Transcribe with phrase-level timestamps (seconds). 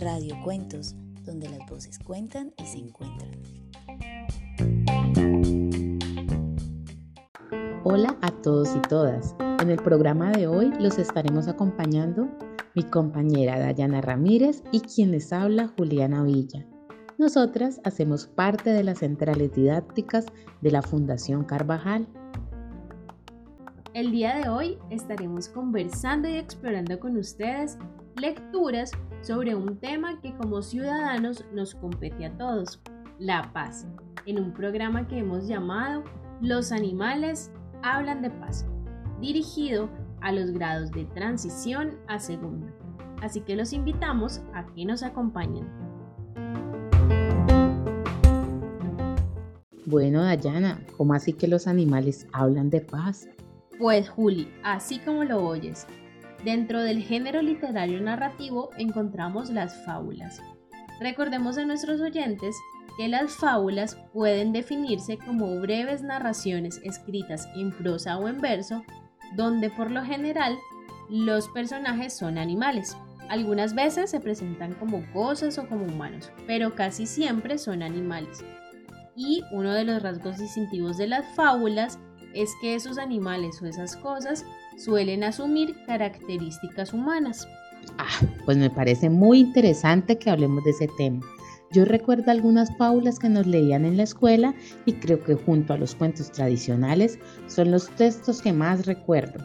[0.00, 0.94] Radio Cuentos,
[1.24, 3.32] donde las voces cuentan y se encuentran.
[7.82, 9.34] Hola a todos y todas.
[9.60, 12.28] En el programa de hoy los estaremos acompañando
[12.76, 16.64] mi compañera Dayana Ramírez y quien les habla Juliana Villa.
[17.18, 20.26] Nosotras hacemos parte de las centrales didácticas
[20.60, 22.06] de la Fundación Carvajal.
[23.94, 27.78] El día de hoy estaremos conversando y explorando con ustedes
[28.14, 32.80] lecturas sobre un tema que como ciudadanos nos compete a todos,
[33.18, 33.86] la paz,
[34.26, 36.04] en un programa que hemos llamado
[36.40, 37.50] Los animales
[37.82, 38.66] hablan de paz,
[39.20, 39.88] dirigido
[40.20, 42.66] a los grados de transición a segundo.
[43.20, 45.66] Así que los invitamos a que nos acompañen.
[49.86, 53.28] Bueno, Dayana, ¿cómo así que los animales hablan de paz?
[53.78, 55.86] Pues Juli, así como lo oyes,
[56.44, 60.42] dentro del género literario narrativo encontramos las fábulas.
[61.00, 62.56] Recordemos a nuestros oyentes
[62.96, 68.84] que las fábulas pueden definirse como breves narraciones escritas en prosa o en verso,
[69.36, 70.58] donde por lo general
[71.08, 72.96] los personajes son animales.
[73.28, 78.44] Algunas veces se presentan como cosas o como humanos, pero casi siempre son animales.
[79.14, 81.98] Y uno de los rasgos distintivos de las fábulas
[82.34, 84.44] es que esos animales o esas cosas
[84.78, 87.48] suelen asumir características humanas.
[87.98, 91.20] Ah, pues me parece muy interesante que hablemos de ese tema.
[91.70, 94.54] Yo recuerdo algunas fábulas que nos leían en la escuela
[94.86, 99.44] y creo que junto a los cuentos tradicionales son los textos que más recuerdo.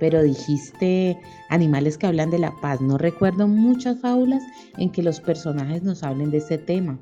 [0.00, 1.16] Pero dijiste
[1.50, 2.80] animales que hablan de la paz.
[2.80, 4.42] No recuerdo muchas fábulas
[4.76, 6.98] en que los personajes nos hablen de ese tema.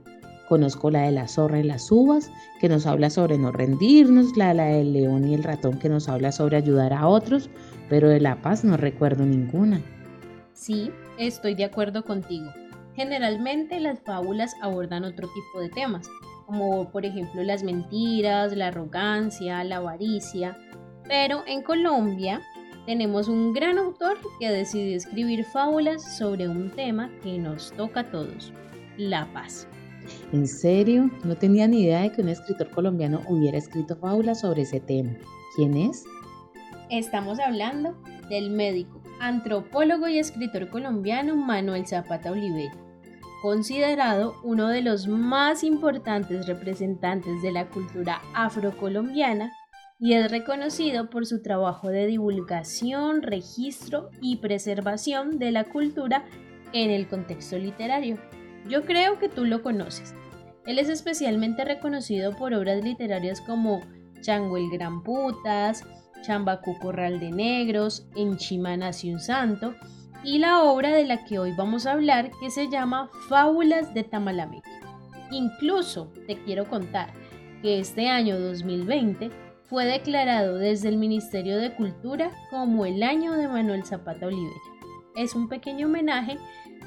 [0.52, 2.30] Conozco la de la zorra y las uvas,
[2.60, 6.10] que nos habla sobre no rendirnos, la, la del león y el ratón, que nos
[6.10, 7.48] habla sobre ayudar a otros,
[7.88, 9.80] pero de la paz no recuerdo ninguna.
[10.52, 12.52] Sí, estoy de acuerdo contigo.
[12.94, 16.06] Generalmente las fábulas abordan otro tipo de temas,
[16.44, 20.58] como por ejemplo las mentiras, la arrogancia, la avaricia,
[21.08, 22.42] pero en Colombia
[22.84, 28.10] tenemos un gran autor que decidió escribir fábulas sobre un tema que nos toca a
[28.10, 28.52] todos,
[28.98, 29.66] la paz.
[30.32, 31.10] ¿En serio?
[31.24, 35.12] No tenía ni idea de que un escritor colombiano hubiera escrito fábulas sobre ese tema.
[35.56, 36.04] ¿Quién es?
[36.90, 37.94] Estamos hablando
[38.28, 42.74] del médico, antropólogo y escritor colombiano Manuel Zapata Olivella,
[43.42, 49.52] considerado uno de los más importantes representantes de la cultura afrocolombiana
[49.98, 56.24] y es reconocido por su trabajo de divulgación, registro y preservación de la cultura
[56.72, 58.18] en el contexto literario.
[58.68, 60.14] Yo creo que tú lo conoces.
[60.66, 63.80] Él es especialmente reconocido por obras literarias como
[64.20, 65.84] Chango el Gran Putas,
[66.22, 69.74] Chambacu Corral de Negros, En Chima nació un santo,
[70.24, 74.04] y la obra de la que hoy vamos a hablar que se llama Fábulas de
[74.04, 74.70] Tamalameque.
[75.32, 77.12] Incluso te quiero contar
[77.60, 79.30] que este año 2020
[79.64, 84.50] fue declarado desde el Ministerio de Cultura como el año de Manuel Zapata Olivella.
[85.16, 86.38] Es un pequeño homenaje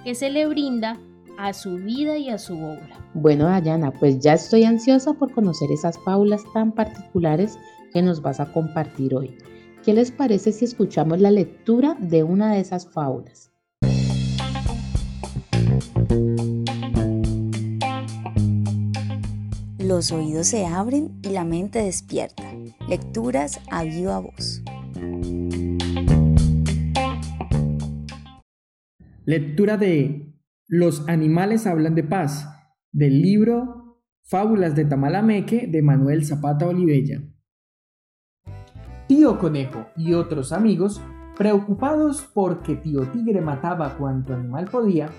[0.03, 0.97] que se le brinda
[1.37, 2.99] a su vida y a su obra.
[3.13, 7.57] Bueno, Dayana, pues ya estoy ansiosa por conocer esas fábulas tan particulares
[7.93, 9.37] que nos vas a compartir hoy.
[9.83, 13.51] ¿Qué les parece si escuchamos la lectura de una de esas fábulas?
[19.77, 22.43] Los oídos se abren y la mente despierta.
[22.89, 24.63] Lecturas a viva voz.
[29.25, 30.34] Lectura de
[30.67, 32.49] Los animales hablan de paz,
[32.91, 37.21] del libro Fábulas de Tamalameque de Manuel Zapata Olivella.
[39.07, 41.03] Tío Conejo y otros amigos,
[41.37, 45.11] preocupados porque Tío Tigre mataba cuanto animal podía,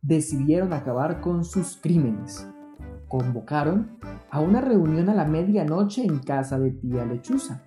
[0.00, 2.48] decidieron acabar con sus crímenes.
[3.06, 3.98] Convocaron
[4.30, 7.62] a una reunión a la medianoche en casa de tía Lechuza.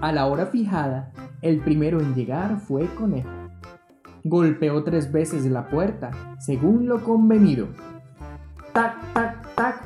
[0.00, 1.10] A la hora fijada,
[1.42, 3.47] el primero en llegar fue Conejo.
[4.30, 7.68] Golpeó tres veces la puerta, según lo convenido.
[8.74, 9.82] ¡Tac, tac, tac!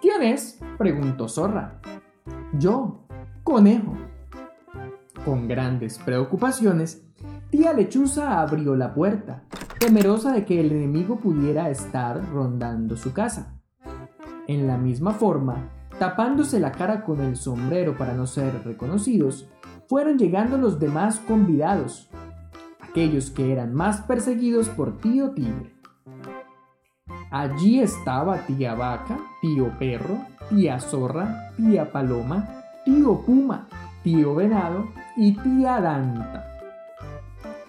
[0.00, 0.58] ¿Quién es?
[0.76, 1.80] preguntó Zorra.
[2.58, 3.06] Yo,
[3.44, 3.94] conejo.
[5.24, 7.06] Con grandes preocupaciones,
[7.48, 9.44] tía Lechuza abrió la puerta,
[9.78, 13.54] temerosa de que el enemigo pudiera estar rondando su casa.
[14.48, 15.70] En la misma forma,
[16.00, 19.48] tapándose la cara con el sombrero para no ser reconocidos,
[19.86, 22.10] fueron llegando los demás convidados,
[23.34, 25.72] que eran más perseguidos por tío Tigre.
[27.30, 30.18] Allí estaba tía Vaca, tío Perro,
[30.50, 33.68] tía Zorra, tía Paloma, tío Puma,
[34.02, 36.58] tío Venado y tía Danta.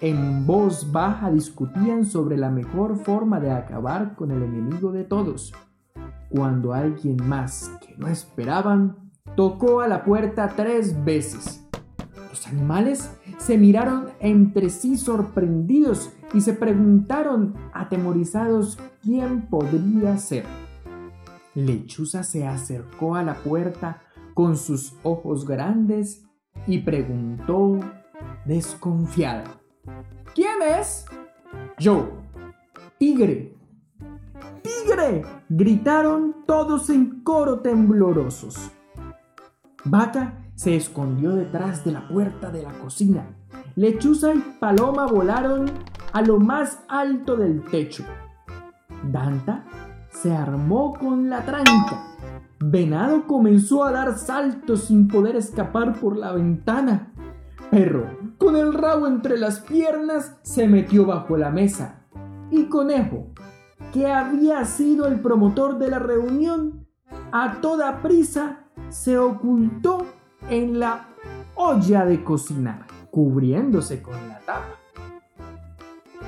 [0.02, 5.54] En voz baja discutían sobre la mejor forma de acabar con el enemigo de todos,
[6.31, 11.69] cuando alguien más que no esperaban tocó a la puerta tres veces.
[12.30, 20.46] Los animales se miraron entre sí sorprendidos y se preguntaron atemorizados quién podría ser.
[21.56, 24.04] Lechuza se acercó a la puerta
[24.36, 26.24] con sus ojos grandes
[26.68, 27.80] y preguntó
[28.46, 29.60] desconfiada.
[30.36, 31.06] ¿Quién es?
[31.80, 32.10] Yo.
[32.98, 33.56] Tigre.
[34.62, 35.26] ¡Tigre!
[35.50, 38.72] gritaron todos en coro temblorosos.
[39.86, 43.29] Vaca se escondió detrás de la puerta de la cocina.
[43.77, 45.71] Lechuza y Paloma volaron
[46.11, 48.03] a lo más alto del techo.
[49.09, 49.63] Danta
[50.11, 52.03] se armó con la tranca.
[52.59, 57.13] Venado comenzó a dar saltos sin poder escapar por la ventana.
[57.71, 62.01] Perro, con el rabo entre las piernas, se metió bajo la mesa.
[62.51, 63.27] Y Conejo,
[63.94, 66.85] que había sido el promotor de la reunión,
[67.31, 70.19] a toda prisa se ocultó
[70.50, 71.10] en la
[71.56, 74.75] olla de cocinar, cubriéndose con la tapa.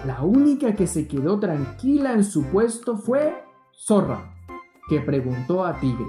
[0.05, 4.33] La única que se quedó tranquila en su puesto fue Zorra,
[4.89, 6.05] que preguntó a Tigre,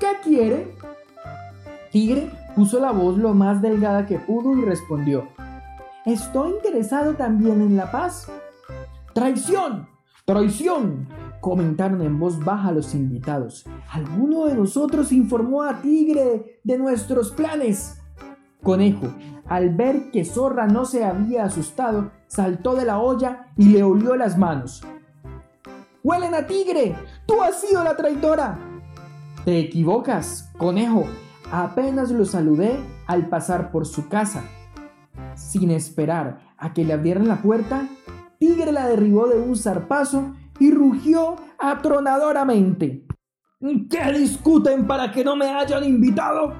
[0.00, 0.74] ¿qué quiere?
[1.90, 5.28] Tigre puso la voz lo más delgada que pudo y respondió,
[6.04, 8.30] estoy interesado también en la paz.
[9.12, 9.88] ¡Traición!
[10.24, 11.23] ¡Traición!
[11.44, 13.66] Comentaron en voz baja los invitados.
[13.92, 18.00] Alguno de nosotros informó a Tigre de nuestros planes.
[18.62, 19.08] Conejo,
[19.44, 24.16] al ver que Zorra no se había asustado, saltó de la olla y le olió
[24.16, 24.86] las manos.
[26.02, 26.96] ¡Huelen a tigre!
[27.26, 28.58] ¡Tú has sido la traidora!
[29.44, 31.04] Te equivocas, conejo.
[31.52, 32.74] Apenas lo saludé
[33.06, 34.44] al pasar por su casa.
[35.34, 37.86] Sin esperar a que le abrieran la puerta,
[38.38, 40.32] Tigre la derribó de un zarpazo
[40.64, 43.06] y rugió atronadoramente.
[43.60, 46.54] ¿Qué discuten para que no me hayan invitado?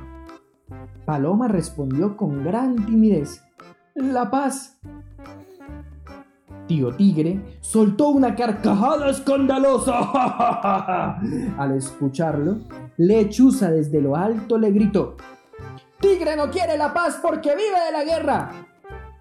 [1.06, 3.42] Paloma respondió con gran timidez.
[3.94, 4.78] La paz.
[6.66, 10.00] Tío Tigre soltó una carcajada escandalosa.
[11.58, 12.58] Al escucharlo,
[12.98, 15.16] Lechuza desde lo alto le gritó.
[16.00, 18.50] Tigre no quiere la paz porque vive de la guerra.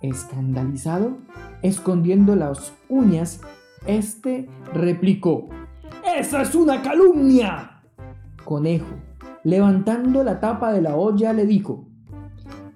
[0.02, 1.20] Escandalizado,
[1.62, 3.40] escondiendo las uñas,
[3.86, 5.50] este replicó.
[6.18, 7.82] ¡Esa es una calumnia!
[8.44, 8.96] Conejo,
[9.44, 11.88] levantando la tapa de la olla, le dijo,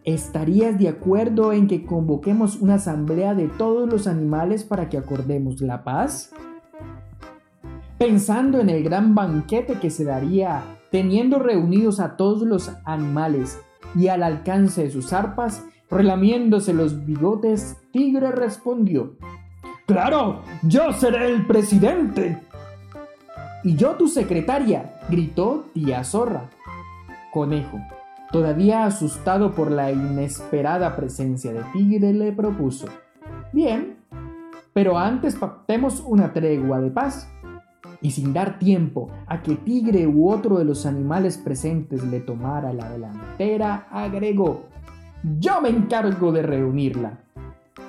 [0.04, 5.62] ¿estarías de acuerdo en que convoquemos una asamblea de todos los animales para que acordemos
[5.62, 6.32] la paz?
[7.98, 13.60] Pensando en el gran banquete que se daría teniendo reunidos a todos los animales
[13.96, 19.18] y al alcance de sus arpas, relamiéndose los bigotes, Tigre respondió,
[19.88, 22.38] Claro, yo seré el presidente.
[23.64, 26.50] Y yo tu secretaria, gritó tía zorra.
[27.32, 27.80] Conejo,
[28.30, 32.88] todavía asustado por la inesperada presencia de Tigre, le propuso.
[33.54, 33.96] Bien,
[34.74, 37.32] pero antes pactemos una tregua de paz.
[38.02, 42.74] Y sin dar tiempo a que Tigre u otro de los animales presentes le tomara
[42.74, 44.66] la delantera, agregó,
[45.40, 47.20] yo me encargo de reunirla.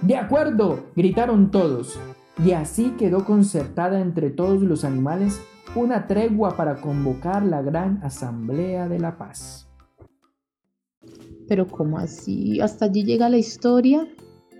[0.02, 1.98] De acuerdo, gritaron todos,
[2.44, 5.40] y así quedó concertada entre todos los animales
[5.74, 9.68] una tregua para convocar la gran asamblea de la paz.
[11.48, 12.60] Pero ¿cómo así?
[12.60, 14.06] ¿Hasta allí llega la historia?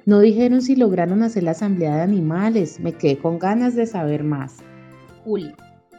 [0.07, 2.80] No dijeron si lograron hacer la asamblea de animales.
[2.80, 4.59] Me quedé con ganas de saber más.
[5.25, 5.54] Juli,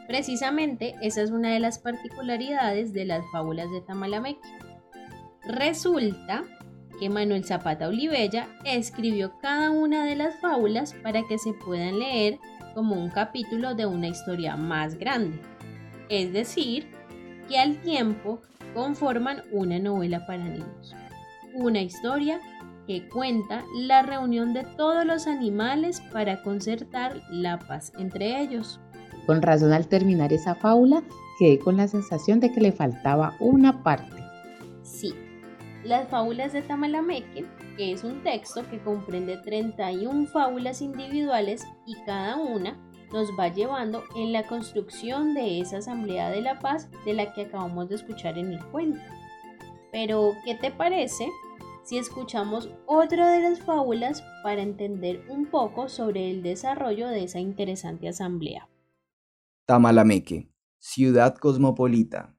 [0.08, 4.40] precisamente esa es una de las particularidades de las fábulas de Tamalameque.
[5.46, 6.42] Resulta
[7.08, 12.38] Manuel Zapata Olivella escribió cada una de las fábulas para que se puedan leer
[12.74, 15.40] como un capítulo de una historia más grande.
[16.08, 16.86] Es decir,
[17.48, 18.40] que al tiempo
[18.74, 20.94] conforman una novela para niños.
[21.54, 22.40] Una historia
[22.86, 28.80] que cuenta la reunión de todos los animales para concertar la paz entre ellos.
[29.26, 31.02] Con razón al terminar esa fábula
[31.38, 34.19] quedé con la sensación de que le faltaba una parte.
[35.84, 37.46] Las fábulas de Tamalameque,
[37.76, 42.78] que es un texto que comprende 31 fábulas individuales y cada una
[43.12, 47.42] nos va llevando en la construcción de esa Asamblea de la Paz de la que
[47.42, 49.00] acabamos de escuchar en el cuento.
[49.90, 51.28] Pero, ¿qué te parece
[51.82, 57.40] si escuchamos otra de las fábulas para entender un poco sobre el desarrollo de esa
[57.40, 58.68] interesante asamblea?
[59.64, 62.36] Tamalameque, ciudad cosmopolita.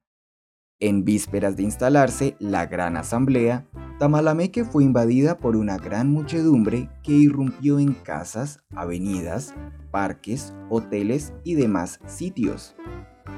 [0.84, 3.68] En vísperas de instalarse la gran asamblea,
[4.00, 9.54] Tamalameque fue invadida por una gran muchedumbre que irrumpió en casas, avenidas,
[9.92, 12.76] parques, hoteles y demás sitios.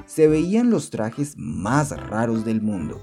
[0.06, 3.02] Se veían los trajes más raros del mundo.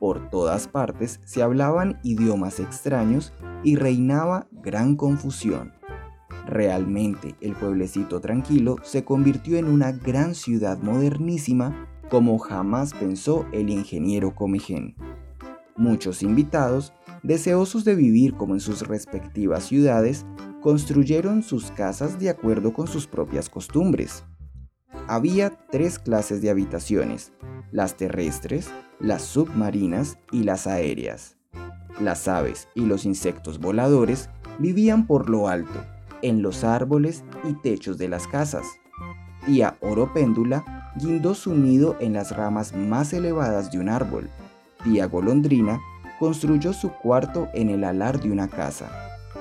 [0.00, 5.74] Por todas partes se hablaban idiomas extraños y reinaba gran confusión.
[6.46, 13.70] Realmente el pueblecito tranquilo se convirtió en una gran ciudad modernísima como jamás pensó el
[13.70, 14.94] ingeniero Comején.
[15.78, 16.92] Muchos invitados,
[17.22, 20.26] deseosos de vivir como en sus respectivas ciudades,
[20.60, 24.24] construyeron sus casas de acuerdo con sus propias costumbres.
[25.08, 27.32] Había tres clases de habitaciones,
[27.70, 31.38] las terrestres, las submarinas y las aéreas.
[31.98, 34.28] Las aves y los insectos voladores
[34.58, 35.82] vivían por lo alto,
[36.20, 38.66] en los árboles y techos de las casas.
[39.46, 44.28] Tía Oropéndula guindó su nido en las ramas más elevadas de un árbol.
[44.84, 45.80] Tía Golondrina
[46.18, 48.90] construyó su cuarto en el alar de una casa.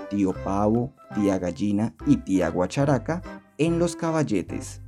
[0.09, 3.21] Tío Pavo, tía Gallina y tía Guacharaca
[3.57, 4.81] en los caballetes.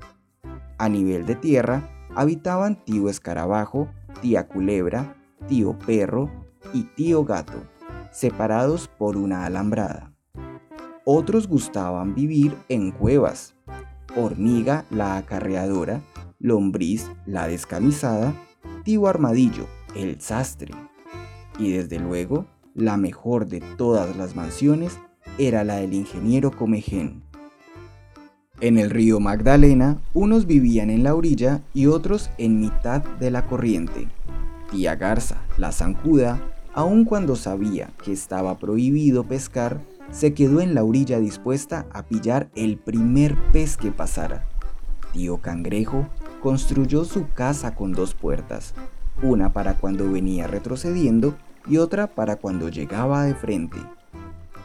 [0.77, 3.89] A nivel de tierra habitaban tío Escarabajo,
[4.22, 5.15] tía Culebra,
[5.48, 6.29] tío Perro
[6.74, 7.63] y tío Gato,
[8.12, 10.13] separados por una alambrada.
[11.05, 13.55] Otros gustaban vivir en cuevas.
[14.15, 16.01] Hormiga la acarreadora
[16.44, 18.36] Lombriz, la descamisada,
[18.84, 20.74] Tío Armadillo, el sastre.
[21.58, 25.00] Y desde luego, la mejor de todas las mansiones
[25.38, 27.24] era la del ingeniero Comején.
[28.60, 33.46] En el río Magdalena, unos vivían en la orilla y otros en mitad de la
[33.46, 34.10] corriente.
[34.70, 36.42] Tía Garza, la zancuda,
[36.74, 39.80] aun cuando sabía que estaba prohibido pescar,
[40.12, 44.46] se quedó en la orilla dispuesta a pillar el primer pez que pasara.
[45.14, 46.10] Tío Cangrejo
[46.44, 48.76] construyó su casa con dos puertas,
[49.22, 53.78] una para cuando venía retrocediendo y otra para cuando llegaba de frente.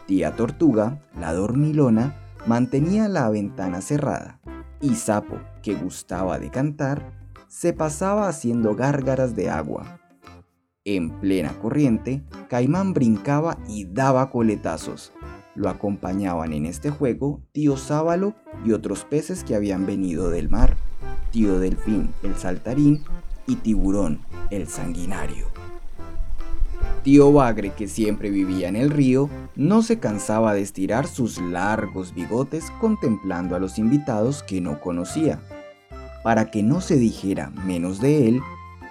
[0.05, 4.41] Tía Tortuga, la dormilona, mantenía la ventana cerrada,
[4.81, 7.13] y Sapo, que gustaba de cantar,
[7.47, 10.01] se pasaba haciendo gárgaras de agua.
[10.83, 15.13] En plena corriente, Caimán brincaba y daba coletazos.
[15.55, 20.75] Lo acompañaban en este juego tío Sábalo y otros peces que habían venido del mar
[21.31, 23.03] tío delfín el saltarín
[23.47, 24.19] y tiburón
[24.49, 25.47] el sanguinario.
[27.03, 32.13] Tío Bagre, que siempre vivía en el río, no se cansaba de estirar sus largos
[32.13, 35.39] bigotes contemplando a los invitados que no conocía.
[36.23, 38.41] Para que no se dijera menos de él,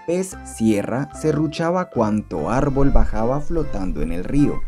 [0.07, 4.62] Pez Sierra serruchaba cuanto árbol bajaba flotando en el río.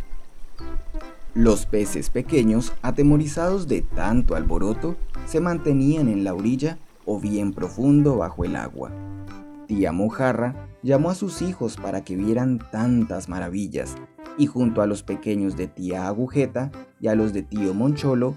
[1.33, 4.97] Los peces pequeños, atemorizados de tanto alboroto,
[5.27, 6.77] se mantenían en la orilla
[7.11, 8.93] o bien profundo bajo el agua.
[9.67, 13.97] Tía Mojarra llamó a sus hijos para que vieran tantas maravillas,
[14.38, 18.37] y junto a los pequeños de tía Agujeta y a los de tío Moncholo,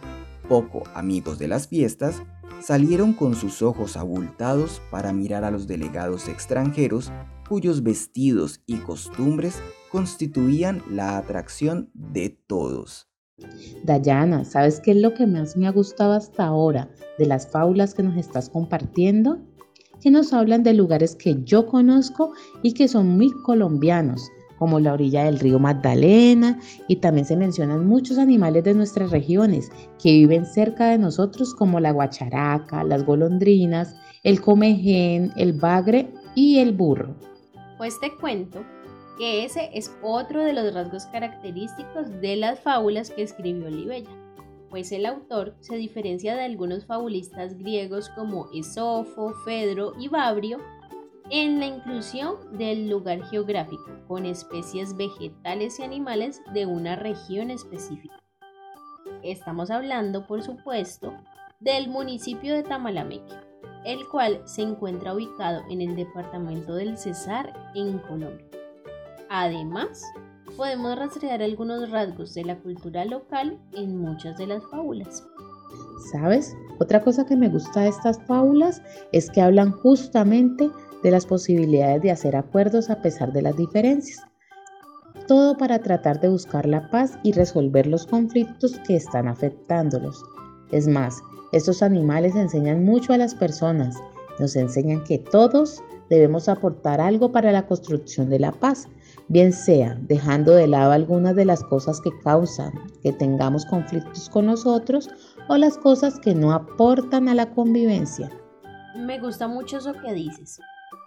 [0.50, 2.24] poco amigos de las fiestas,
[2.62, 7.12] salieron con sus ojos abultados para mirar a los delegados extranjeros
[7.48, 9.62] cuyos vestidos y costumbres
[9.92, 13.13] constituían la atracción de todos.
[13.84, 17.94] Dayana, ¿sabes qué es lo que más me ha gustado hasta ahora de las fábulas
[17.94, 19.40] que nos estás compartiendo?
[20.02, 24.94] Que nos hablan de lugares que yo conozco y que son muy colombianos, como la
[24.94, 29.72] orilla del río Magdalena, y también se mencionan muchos animales de nuestras regiones
[30.02, 36.60] que viven cerca de nosotros, como la guacharaca, las golondrinas, el comején, el bagre y
[36.60, 37.16] el burro.
[37.78, 38.64] Pues te cuento
[39.18, 44.10] que ese es otro de los rasgos característicos de las fábulas que escribió Olivella,
[44.70, 50.58] pues el autor se diferencia de algunos fabulistas griegos como Esofo, Fedro y Babrio
[51.30, 58.20] en la inclusión del lugar geográfico con especies vegetales y animales de una región específica.
[59.22, 61.14] Estamos hablando, por supuesto,
[61.60, 63.36] del municipio de Tamalameque,
[63.86, 68.63] el cual se encuentra ubicado en el departamento del Cesar en Colombia.
[69.36, 70.04] Además,
[70.56, 75.24] podemos rastrear algunos rasgos de la cultura local en muchas de las fábulas.
[76.12, 76.56] ¿Sabes?
[76.80, 80.70] Otra cosa que me gusta de estas fábulas es que hablan justamente
[81.02, 84.22] de las posibilidades de hacer acuerdos a pesar de las diferencias.
[85.28, 90.22] todo para tratar de buscar la paz y resolver los conflictos que están afectándolos.
[90.72, 91.24] Es más,
[91.54, 93.96] estos animales enseñan mucho a las personas,
[94.40, 98.90] nos enseñan que todos debemos aportar algo para la construcción de la paz,
[99.34, 102.72] bien sea dejando de lado algunas de las cosas que causan
[103.02, 105.10] que tengamos conflictos con nosotros
[105.50, 108.30] o las cosas que no aportan a la convivencia.
[108.96, 110.60] Me gusta mucho eso que dices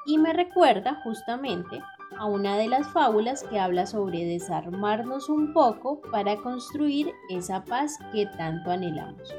[0.06, 1.80] y me recuerda justamente
[2.18, 7.96] a una de las fábulas que habla sobre desarmarnos un poco para construir esa paz
[8.12, 9.32] que tanto anhelamos.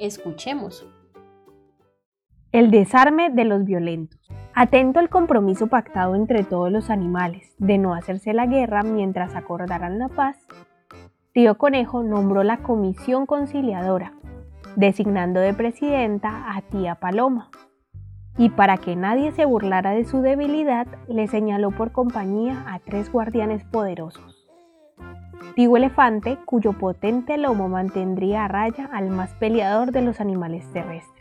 [0.00, 0.86] Escuchemos.
[2.50, 4.20] El desarme de los violentos.
[4.58, 9.98] Atento al compromiso pactado entre todos los animales de no hacerse la guerra mientras acordaran
[9.98, 10.38] la paz,
[11.32, 14.14] Tío Conejo nombró la comisión conciliadora,
[14.74, 17.50] designando de presidenta a Tía Paloma.
[18.38, 23.12] Y para que nadie se burlara de su debilidad, le señaló por compañía a tres
[23.12, 24.48] guardianes poderosos.
[25.54, 31.15] Tío Elefante, cuyo potente lomo mantendría a raya al más peleador de los animales terrestres.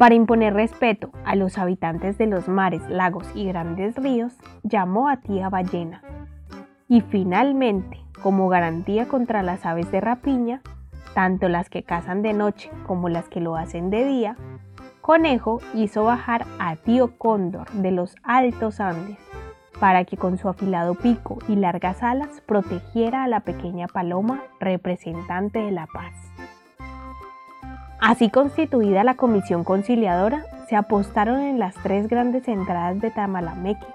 [0.00, 5.18] Para imponer respeto a los habitantes de los mares, lagos y grandes ríos, llamó a
[5.18, 6.00] tía ballena.
[6.88, 10.62] Y finalmente, como garantía contra las aves de rapiña,
[11.12, 14.36] tanto las que cazan de noche como las que lo hacen de día,
[15.02, 19.18] Conejo hizo bajar a tío Cóndor de los altos Andes
[19.80, 25.58] para que con su afilado pico y largas alas protegiera a la pequeña paloma representante
[25.58, 26.29] de la paz.
[28.00, 33.86] Así constituida la comisión conciliadora, se apostaron en las tres grandes entradas de Tamalameque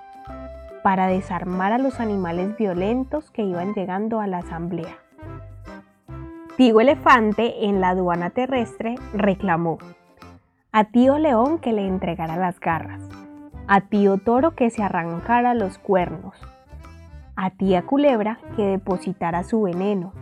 [0.83, 4.95] para desarmar a los animales violentos que iban llegando a la asamblea.
[6.55, 9.79] Tío Elefante en la aduana terrestre reclamó
[10.71, 13.01] a tío León que le entregara las garras,
[13.67, 16.35] a tío Toro que se arrancara los cuernos,
[17.35, 20.13] a tía Culebra que depositara su veneno,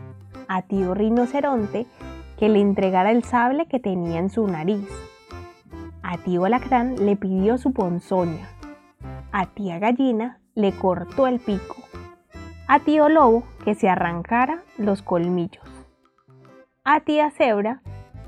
[0.47, 1.85] a tío Rinoceronte
[2.37, 4.87] que le entregara el sable que tenía en su nariz.
[6.01, 8.49] A tío Alacrán le pidió su ponzoña.
[9.31, 11.77] A tía Gallina le cortó el pico.
[12.67, 15.63] A tío Lobo que se arrancara los colmillos.
[16.83, 17.81] A tía Cebra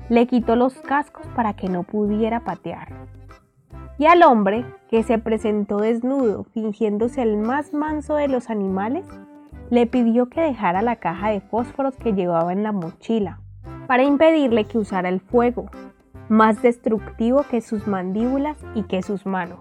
[0.08, 2.88] le quitó los cascos para que no pudiera patear.
[3.98, 9.06] Y al hombre, que se presentó desnudo, fingiéndose el más manso de los animales,
[9.70, 13.40] le pidió que dejara la caja de fósforos que llevaba en la mochila
[13.86, 15.70] para impedirle que usara el fuego,
[16.28, 19.60] más destructivo que sus mandíbulas y que sus manos.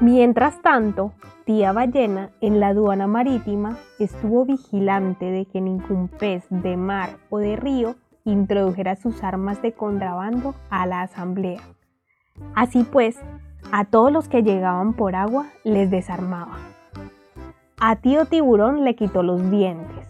[0.00, 1.12] Mientras tanto,
[1.44, 7.38] tía ballena en la aduana marítima estuvo vigilante de que ningún pez de mar o
[7.38, 11.60] de río introdujera sus armas de contrabando a la asamblea.
[12.54, 13.20] Así pues,
[13.70, 16.58] a todos los que llegaban por agua les desarmaba.
[17.78, 20.08] A tío tiburón le quitó los dientes,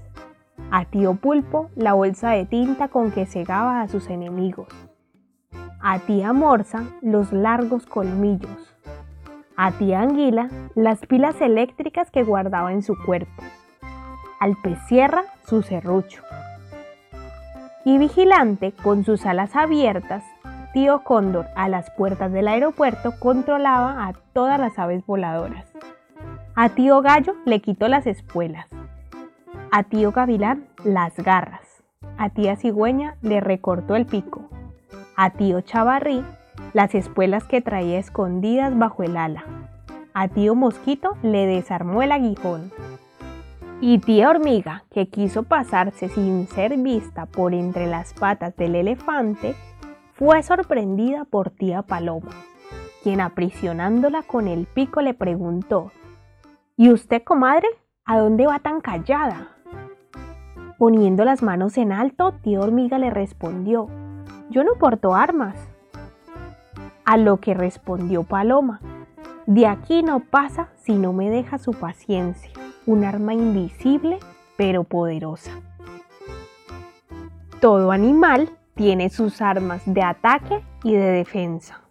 [0.71, 4.69] a tío Pulpo la bolsa de tinta con que cegaba a sus enemigos.
[5.81, 8.75] A tía Morsa los largos colmillos.
[9.57, 13.43] A tía Anguila las pilas eléctricas que guardaba en su cuerpo.
[14.41, 16.23] Al pez sierra su serrucho.
[17.85, 20.25] Y vigilante, con sus alas abiertas,
[20.73, 25.67] tío Cóndor a las puertas del aeropuerto controlaba a todas las aves voladoras.
[26.55, 28.67] A tío Gallo le quitó las espuelas
[29.77, 31.83] a tío Gavilán las garras.
[32.17, 34.49] A tía Cigüeña le recortó el pico.
[35.17, 36.25] A tío Chavarrí
[36.75, 39.43] las espuelas que traía escondidas bajo el ala.
[40.13, 42.71] A tío Mosquito le desarmó el aguijón.
[43.81, 49.57] Y tía Hormiga, que quiso pasarse sin ser vista por entre las patas del elefante,
[50.13, 52.31] fue sorprendida por tía Paloma,
[53.03, 55.91] quien aprisionándola con el pico le preguntó,
[56.77, 57.67] ¿Y usted, comadre,
[58.05, 59.54] a dónde va tan callada?
[60.79, 63.89] Poniendo las manos en alto, tío hormiga le respondió,
[64.51, 65.57] yo no porto armas.
[67.05, 68.81] A lo que respondió Paloma,
[69.47, 72.51] de aquí no pasa si no me deja su paciencia,
[72.87, 74.19] un arma invisible
[74.57, 75.53] pero poderosa.
[77.61, 81.83] Todo animal tiene sus armas de ataque y de defensa.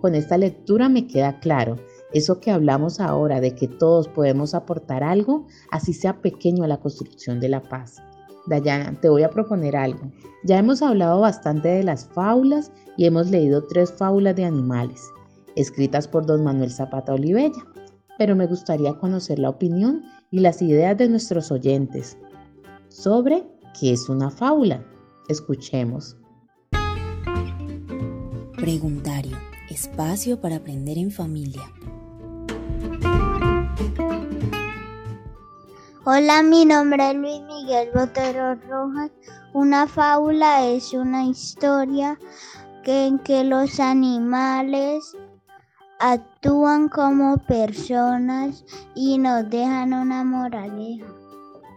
[0.00, 1.76] Con esta lectura me queda claro
[2.16, 6.78] eso que hablamos ahora de que todos podemos aportar algo, así sea pequeño a la
[6.78, 8.02] construcción de la paz.
[8.46, 10.10] Dayana, te voy a proponer algo.
[10.44, 15.02] Ya hemos hablado bastante de las fábulas y hemos leído tres fábulas de animales,
[15.56, 17.66] escritas por don Manuel Zapata Olivella,
[18.18, 22.16] pero me gustaría conocer la opinión y las ideas de nuestros oyentes
[22.88, 23.44] sobre
[23.78, 24.84] qué es una fábula.
[25.28, 26.16] Escuchemos.
[28.56, 29.36] Preguntario,
[29.68, 31.62] espacio para aprender en familia.
[36.08, 39.10] Hola, mi nombre es Luis Miguel Botero Rojas.
[39.54, 42.16] Una fábula es una historia
[42.84, 45.16] que, en que los animales
[45.98, 48.64] actúan como personas
[48.94, 51.06] y nos dejan una moraleja.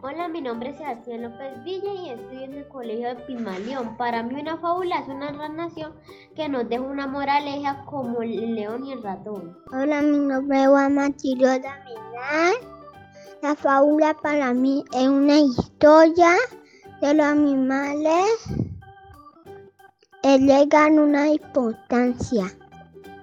[0.04, 3.98] Hola, mi nombre es Sebastián López Villa y estoy en el colegio de Pimaleón.
[3.98, 5.94] Para mí una fábula es una narración
[6.36, 9.58] que nos deja una moraleja como el león y el ratón.
[9.74, 12.79] Hola, mi nombre es Juan Matilio Damián.
[13.42, 16.36] La fábula para mí es una historia
[17.02, 18.26] de los animales
[20.24, 22.46] elegan una importancia.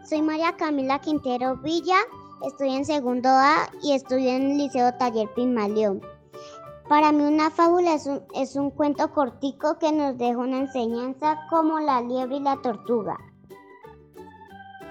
[0.08, 1.98] Soy María Camila Quintero Villa,
[2.46, 6.00] estoy en segundo A y estudio en el Liceo Taller Pinmaleón.
[6.88, 11.38] Para mí una fábula es un, es un cuento cortico que nos deja una enseñanza
[11.50, 13.18] como la liebre y la tortuga.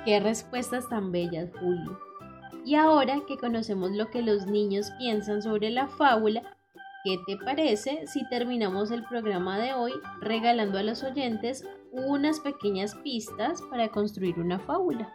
[0.04, 2.05] Qué respuestas tan bellas, Julio.
[2.66, 6.42] Y ahora que conocemos lo que los niños piensan sobre la fábula,
[7.04, 12.96] ¿qué te parece si terminamos el programa de hoy regalando a los oyentes unas pequeñas
[12.96, 15.14] pistas para construir una fábula?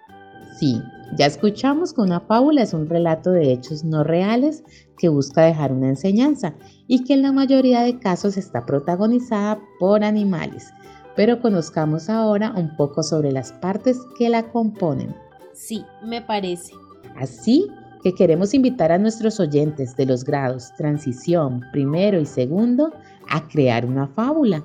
[0.61, 0.81] Sí,
[1.17, 4.63] ya escuchamos que una fábula es un relato de hechos no reales
[4.97, 6.55] que busca dejar una enseñanza
[6.87, 10.73] y que en la mayoría de casos está protagonizada por animales.
[11.17, 15.17] Pero conozcamos ahora un poco sobre las partes que la componen.
[15.53, 16.73] Sí, me parece.
[17.16, 17.70] Así
[18.03, 22.92] que queremos invitar a nuestros oyentes de los grados transición, primero y segundo
[23.29, 24.64] a crear una fábula.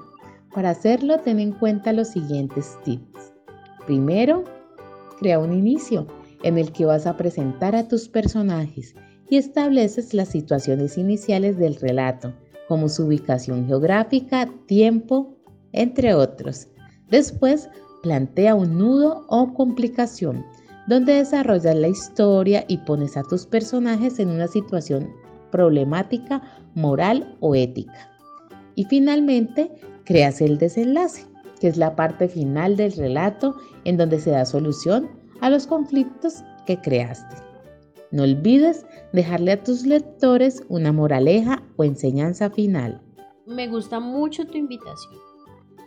[0.53, 3.33] Para hacerlo, ten en cuenta los siguientes tips.
[3.85, 4.45] Primero,
[5.19, 6.07] crea un inicio
[6.43, 8.95] en el que vas a presentar a tus personajes
[9.29, 12.33] y estableces las situaciones iniciales del relato,
[12.67, 15.35] como su ubicación geográfica, tiempo,
[15.71, 16.67] entre otros.
[17.09, 17.69] Después,
[18.01, 20.45] plantea un nudo o complicación
[20.87, 25.11] donde desarrollas la historia y pones a tus personajes en una situación
[25.51, 26.41] problemática,
[26.75, 28.11] moral o ética.
[28.75, 29.71] Y finalmente,
[30.03, 31.25] creas el desenlace,
[31.59, 35.09] que es la parte final del relato en donde se da solución
[35.41, 37.35] a los conflictos que creaste.
[38.11, 43.01] No olvides dejarle a tus lectores una moraleja o enseñanza final.
[43.45, 45.19] Me gusta mucho tu invitación.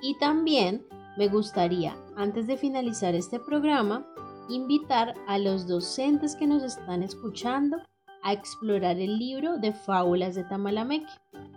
[0.03, 0.85] Y también
[1.17, 4.07] me gustaría, antes de finalizar este programa,
[4.49, 7.79] invitar a los docentes que nos están escuchando
[8.23, 11.13] a explorar el libro de Fábulas de Tamalameque.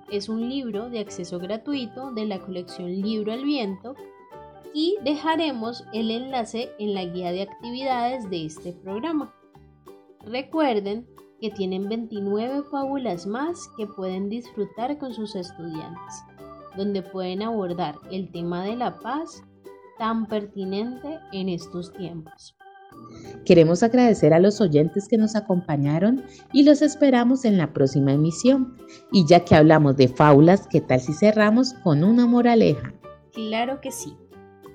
[0.09, 3.95] Es un libro de acceso gratuito de la colección Libro al Viento
[4.73, 9.33] y dejaremos el enlace en la guía de actividades de este programa.
[10.21, 11.07] Recuerden
[11.39, 16.23] que tienen 29 fábulas más que pueden disfrutar con sus estudiantes,
[16.77, 19.43] donde pueden abordar el tema de la paz
[19.97, 22.55] tan pertinente en estos tiempos.
[23.45, 26.23] Queremos agradecer a los oyentes que nos acompañaron
[26.53, 28.77] y los esperamos en la próxima emisión.
[29.11, 32.93] Y ya que hablamos de fábulas, ¿qué tal si cerramos con una moraleja?
[33.33, 34.15] Claro que sí.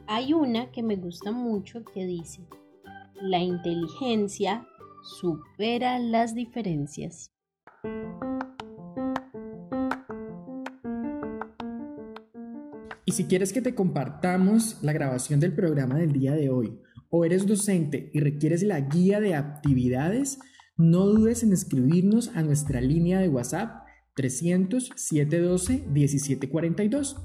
[0.08, 2.46] Hay una que me gusta mucho que dice,
[3.20, 4.66] la inteligencia
[5.20, 7.32] supera las diferencias.
[13.04, 16.80] Y si quieres que te compartamos la grabación del programa del día de hoy
[17.16, 20.38] o eres docente y requieres la guía de actividades,
[20.76, 27.16] no dudes en escribirnos a nuestra línea de WhatsApp 300 712 1742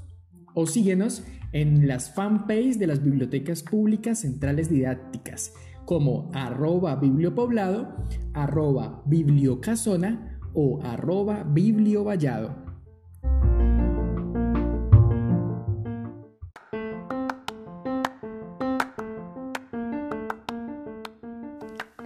[0.54, 5.52] o síguenos en las fanpages de las bibliotecas públicas centrales didácticas
[5.84, 12.61] como arroba bibliopoblado, arroba bibliocasona o arroba bibliovallado.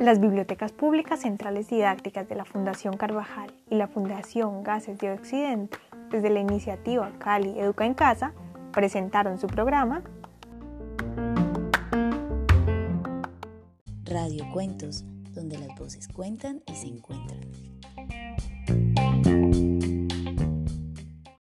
[0.07, 5.79] Las bibliotecas públicas centrales didácticas de la Fundación Carvajal y la Fundación Gases de Occidente,
[6.13, 8.33] desde la iniciativa Cali Educa en Casa,
[8.73, 10.05] presentaron su programa
[14.05, 17.41] Radio Cuentos, donde las voces cuentan y se encuentran.